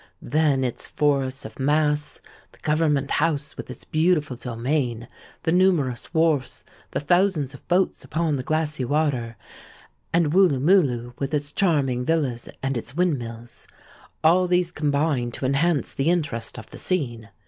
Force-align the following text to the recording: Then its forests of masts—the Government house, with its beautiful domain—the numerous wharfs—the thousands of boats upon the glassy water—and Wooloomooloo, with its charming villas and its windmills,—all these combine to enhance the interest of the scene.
Then 0.23 0.63
its 0.63 0.87
forests 0.87 1.45
of 1.45 1.59
masts—the 1.59 2.57
Government 2.63 3.11
house, 3.11 3.55
with 3.55 3.69
its 3.69 3.83
beautiful 3.83 4.35
domain—the 4.35 5.51
numerous 5.51 6.11
wharfs—the 6.11 6.99
thousands 6.99 7.53
of 7.53 7.67
boats 7.67 8.03
upon 8.03 8.35
the 8.35 8.41
glassy 8.41 8.83
water—and 8.83 10.31
Wooloomooloo, 10.33 11.13
with 11.19 11.35
its 11.35 11.51
charming 11.51 12.03
villas 12.03 12.49
and 12.63 12.77
its 12.77 12.97
windmills,—all 12.97 14.47
these 14.47 14.71
combine 14.71 15.29
to 15.33 15.45
enhance 15.45 15.93
the 15.93 16.09
interest 16.09 16.57
of 16.57 16.71
the 16.71 16.79
scene. 16.79 17.29